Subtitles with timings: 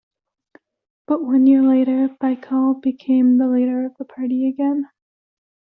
[1.05, 4.89] But one year later, Baykal became the leader of the party again.